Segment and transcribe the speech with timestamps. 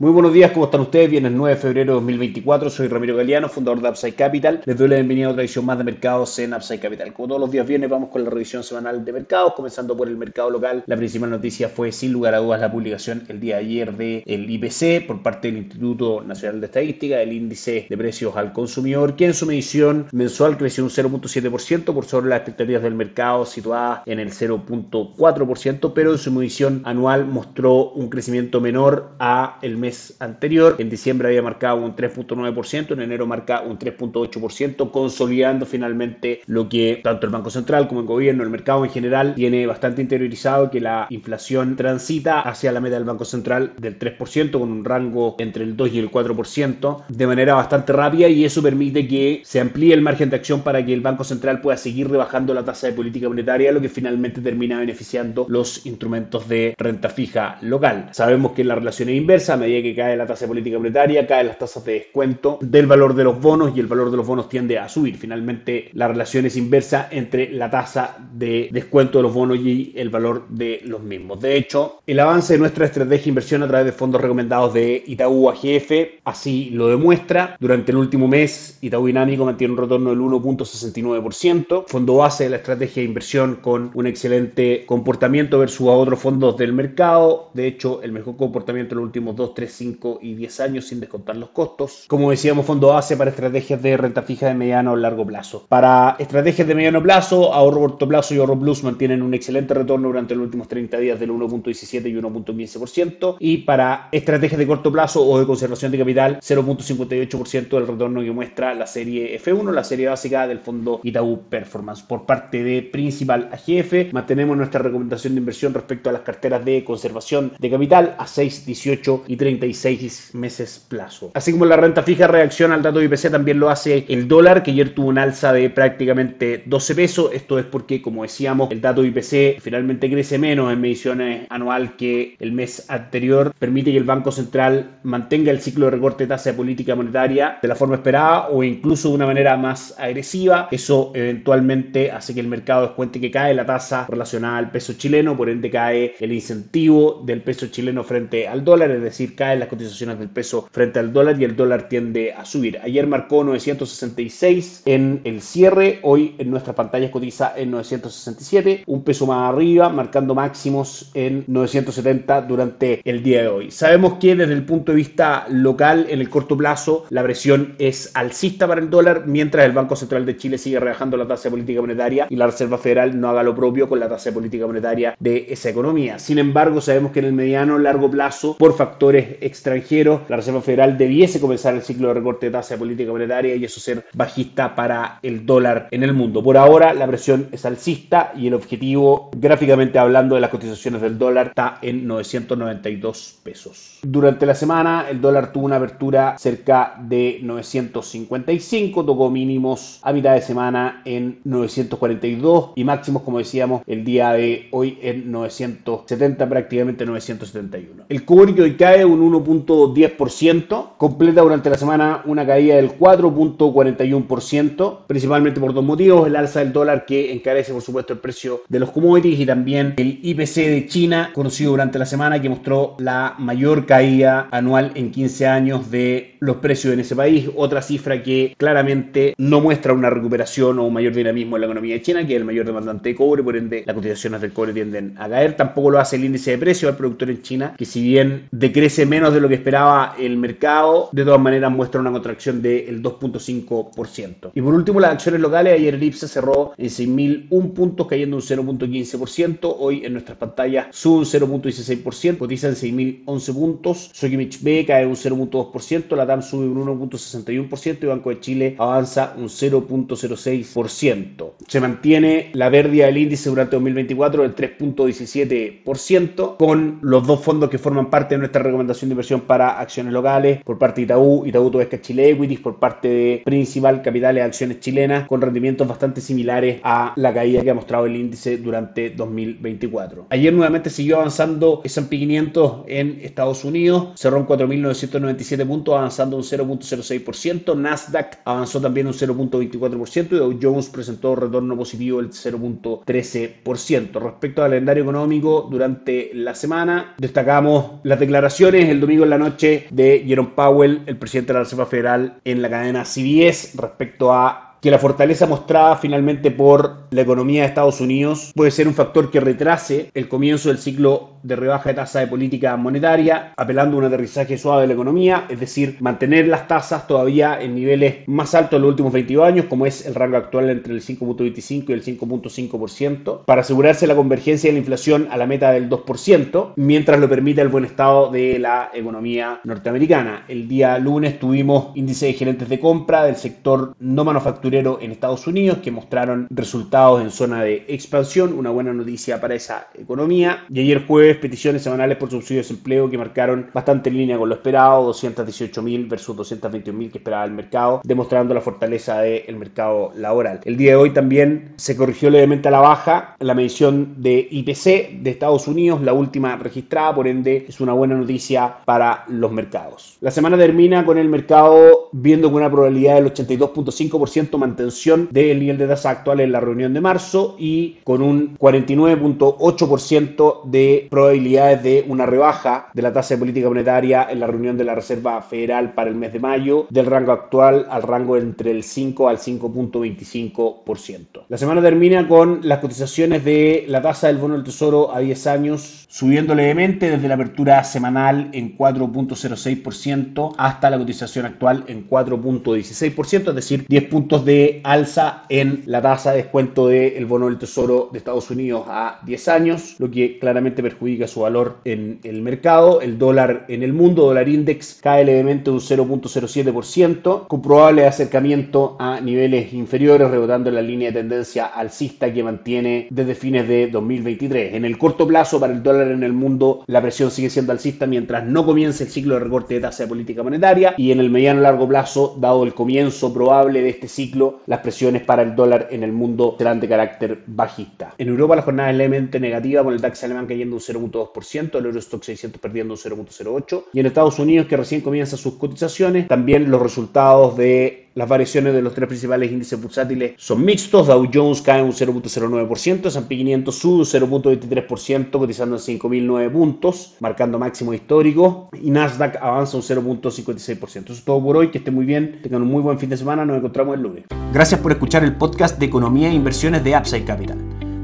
[0.00, 1.10] Muy buenos días, ¿cómo están ustedes?
[1.10, 4.62] Viernes 9 de febrero de 2024, soy Ramiro Galeano, fundador de Upside Capital.
[4.64, 7.12] Les doy la bienvenida a otra edición más de mercados en Upside Capital.
[7.12, 10.16] Como todos los días viernes vamos con la revisión semanal de mercados, comenzando por el
[10.16, 10.84] mercado local.
[10.86, 14.48] La principal noticia fue sin lugar a dudas la publicación el día de ayer del
[14.48, 19.24] IPC por parte del Instituto Nacional de Estadística, el índice de precios al consumidor, que
[19.24, 24.20] en su medición mensual creció un 0.7% por sobre las expectativas del mercado situadas en
[24.20, 29.87] el 0.4%, pero en su medición anual mostró un crecimiento menor a el mes
[30.18, 30.76] anterior.
[30.78, 37.00] En diciembre había marcado un 3.9%, en enero marca un 3.8%, consolidando finalmente lo que
[37.02, 40.80] tanto el Banco Central como el gobierno, el mercado en general, tiene bastante interiorizado que
[40.80, 45.64] la inflación transita hacia la meta del Banco Central del 3%, con un rango entre
[45.64, 49.94] el 2 y el 4%, de manera bastante rápida y eso permite que se amplíe
[49.94, 52.92] el margen de acción para que el Banco Central pueda seguir rebajando la tasa de
[52.92, 58.08] política monetaria, lo que finalmente termina beneficiando los instrumentos de renta fija local.
[58.12, 61.26] Sabemos que la relación es inversa, a medida que cae la tasa de política monetaria,
[61.26, 64.26] caen las tasas de descuento del valor de los bonos y el valor de los
[64.26, 65.16] bonos tiende a subir.
[65.16, 70.10] Finalmente, la relación es inversa entre la tasa de descuento de los bonos y el
[70.10, 71.40] valor de los mismos.
[71.40, 75.02] De hecho, el avance de nuestra estrategia de inversión a través de fondos recomendados de
[75.06, 75.90] Itaú AGF
[76.24, 77.56] así lo demuestra.
[77.60, 82.56] Durante el último mes, Itaú Dinámico mantiene un retorno del 1.69%, fondo base de la
[82.56, 87.50] estrategia de inversión con un excelente comportamiento versus a otros fondos del mercado.
[87.54, 91.00] De hecho, el mejor comportamiento en los últimos 2, 3, 5 y 10 años sin
[91.00, 92.04] descontar los costos.
[92.08, 95.66] Como decíamos, fondo base para estrategias de renta fija de mediano o largo plazo.
[95.68, 100.08] Para estrategias de mediano plazo, ahorro corto plazo y ahorro plus mantienen un excelente retorno
[100.08, 103.36] durante los últimos 30 días del 1.17 y 1.15%.
[103.40, 108.32] Y para estrategias de corto plazo o de conservación de capital, 0.58% del retorno que
[108.32, 112.02] muestra la serie F1, la serie básica del fondo Itaú Performance.
[112.02, 116.84] Por parte de Principal AGF, mantenemos nuestra recomendación de inversión respecto a las carteras de
[116.84, 121.30] conservación de capital a 6, 18 y 30 36 meses plazo.
[121.34, 124.70] Así como la renta fija reacciona al dato IPC, también lo hace el dólar, que
[124.70, 127.30] ayer tuvo un alza de prácticamente 12 pesos.
[127.32, 132.36] Esto es porque, como decíamos, el dato IPC finalmente crece menos en mediciones anual que
[132.38, 133.52] el mes anterior.
[133.58, 137.58] Permite que el Banco Central mantenga el ciclo de recorte de tasa de política monetaria
[137.60, 140.68] de la forma esperada o incluso de una manera más agresiva.
[140.70, 145.36] Eso eventualmente hace que el mercado descuente que cae la tasa relacionada al peso chileno,
[145.36, 149.68] por ende cae el incentivo del peso chileno frente al dólar, es decir, cae las
[149.68, 152.78] cotizaciones del peso frente al dólar y el dólar tiende a subir.
[152.82, 159.26] Ayer marcó 966 en el cierre, hoy en nuestras pantallas cotiza en 967, un peso
[159.26, 163.70] más arriba, marcando máximos en 970 durante el día de hoy.
[163.70, 168.10] Sabemos que desde el punto de vista local, en el corto plazo, la presión es
[168.14, 171.50] alcista para el dólar, mientras el Banco Central de Chile sigue rebajando la tasa de
[171.50, 174.66] política monetaria y la Reserva Federal no haga lo propio con la tasa de política
[174.66, 176.18] monetaria de esa economía.
[176.18, 180.98] Sin embargo, sabemos que en el mediano largo plazo, por factores extranjeros, la Reserva Federal
[180.98, 184.74] debiese comenzar el ciclo de recorte de tasa de política monetaria y eso ser bajista
[184.74, 186.42] para el dólar en el mundo.
[186.42, 191.18] Por ahora la presión es alcista y el objetivo, gráficamente hablando de las cotizaciones del
[191.18, 193.98] dólar, está en 992 pesos.
[194.02, 200.34] Durante la semana el dólar tuvo una apertura cerca de 955, tocó mínimos a mitad
[200.34, 207.04] de semana en 942 y máximos, como decíamos, el día de hoy en 970, prácticamente
[207.04, 208.04] 971.
[208.08, 215.74] El cobre hoy cae 1.10%, completa durante la semana una caída del 4.41%, principalmente por
[215.74, 219.40] dos motivos, el alza del dólar que encarece por supuesto el precio de los commodities
[219.40, 224.48] y también el IPC de China, conocido durante la semana, que mostró la mayor caída
[224.50, 229.60] anual en 15 años de los precios en ese país, otra cifra que claramente no
[229.60, 232.44] muestra una recuperación o un mayor dinamismo en la economía de China, que es el
[232.44, 235.98] mayor demandante de cobre, por ende las cotizaciones del cobre tienden a caer, tampoco lo
[235.98, 239.40] hace el índice de precios al productor en China, que si bien decrece menos de
[239.40, 244.50] lo que esperaba el mercado, de todas maneras muestra una contracción del 2.5%.
[244.54, 248.42] Y por último, las acciones locales, ayer el IPSA cerró en 6.001 puntos, cayendo un
[248.42, 255.06] 0.15%, hoy en nuestras pantallas sube un 0.16%, cotiza en 6.011 puntos, Sokimich B cae
[255.06, 261.52] un 0.2%, la TAM sube un 1.61% y Banco de Chile avanza un 0.06%.
[261.66, 267.78] Se mantiene la pérdida del índice durante 2024 del 3.17%, con los dos fondos que
[267.78, 271.70] forman parte de nuestra recomendación de inversión para acciones locales por parte de Itaú, Itaú
[271.70, 277.12] Tobesca Chile Equities, por parte de Principal Capitales Acciones Chilenas, con rendimientos bastante similares a
[277.16, 280.26] la caída que ha mostrado el índice durante 2024.
[280.30, 286.42] Ayer nuevamente siguió avanzando S&P 500 en Estados Unidos, cerró en 4.997 puntos, avanzando un
[286.42, 294.20] 0.06%, Nasdaq avanzó también un 0.24% y Dow Jones presentó retorno positivo del 0.13%.
[294.20, 299.86] Respecto al calendario económico durante la semana, destacamos las declaraciones el domingo en la noche
[299.90, 304.67] de Jerome Powell, el presidente de la Reserva Federal, en la cadena CBS respecto a
[304.80, 309.30] que la fortaleza mostrada finalmente por la economía de Estados Unidos puede ser un factor
[309.30, 314.00] que retrase el comienzo del ciclo de rebaja de tasa de política monetaria, apelando a
[314.00, 318.54] un aterrizaje suave de la economía, es decir, mantener las tasas todavía en niveles más
[318.54, 321.92] altos de los últimos 22 años, como es el rango actual entre el 5.25 y
[321.92, 327.20] el 5.5%, para asegurarse la convergencia de la inflación a la meta del 2%, mientras
[327.20, 330.44] lo permita el buen estado de la economía norteamericana.
[330.48, 335.46] El día lunes tuvimos índice de gerentes de compra del sector no manufacturero en Estados
[335.46, 340.64] Unidos que mostraron resultados en zona de expansión, una buena noticia para esa economía.
[340.68, 344.48] Y ayer jueves peticiones semanales por subsidio de desempleo que marcaron bastante en línea con
[344.48, 350.60] lo esperado, 218.000 versus 221.000 que esperaba el mercado, demostrando la fortaleza del mercado laboral.
[350.64, 355.22] El día de hoy también se corrigió levemente a la baja la medición de IPC
[355.22, 360.16] de Estados Unidos, la última registrada, por ende es una buena noticia para los mercados.
[360.20, 365.78] La semana termina con el mercado viendo con una probabilidad del 82.5% mantención del nivel
[365.78, 372.04] de tasa actual en la reunión de marzo y con un 49.8% de probabilidades de
[372.08, 375.94] una rebaja de la tasa de política monetaria en la reunión de la Reserva Federal
[375.94, 381.44] para el mes de mayo del rango actual al rango entre el 5 al 5.25%.
[381.48, 385.46] La semana termina con las cotizaciones de la tasa del bono del tesoro a 10
[385.46, 393.50] años subiendo levemente desde la apertura semanal en 4.06% hasta la cotización actual en 4.16%,
[393.50, 394.47] es decir, 10 puntos de
[394.84, 399.48] alza en la tasa de descuento del bono del Tesoro de Estados Unidos a 10
[399.48, 403.00] años, lo que claramente perjudica su valor en el mercado.
[403.00, 409.20] El dólar en el mundo, dólar index, cae levemente un 0.07%, con probable acercamiento a
[409.20, 414.74] niveles inferiores, rebotando la línea de tendencia alcista que mantiene desde fines de 2023.
[414.74, 418.06] En el corto plazo, para el dólar en el mundo, la presión sigue siendo alcista
[418.06, 421.30] mientras no comience el ciclo de recorte de tasa de política monetaria y en el
[421.30, 425.88] mediano largo plazo, dado el comienzo probable de este ciclo, las presiones para el dólar
[425.90, 428.14] en el mundo serán de carácter bajista.
[428.18, 431.86] En Europa la jornada es levemente negativa con el DAX alemán cayendo un 0.2%, el
[431.86, 436.70] Eurostock 600 perdiendo un 0.08% y en Estados Unidos que recién comienza sus cotizaciones, también
[436.70, 441.06] los resultados de las variaciones de los tres principales índices bursátiles son mixtos.
[441.06, 447.58] Dow Jones cae un 0.09%, S&P 500 sube un 0.23%, cotizando en 5.009 puntos, marcando
[447.58, 448.70] máximo histórico.
[448.80, 451.04] Y Nasdaq avanza un 0.56%.
[451.04, 451.70] Eso es todo por hoy.
[451.70, 452.40] Que estén muy bien.
[452.42, 453.44] Tengan un muy buen fin de semana.
[453.44, 454.24] Nos encontramos el lunes.
[454.52, 457.58] Gracias por escuchar el podcast de Economía e Inversiones de Upside Capital.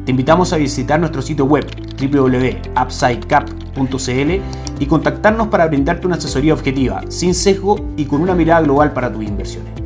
[0.04, 1.64] Te invitamos a visitar nuestro sitio web
[1.98, 4.42] www.upsidecap.cl
[4.78, 9.10] y contactarnos para brindarte una asesoría objetiva, sin sesgo y con una mirada global para
[9.10, 9.83] tus inversiones.